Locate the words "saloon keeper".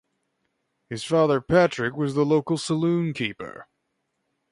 2.57-3.67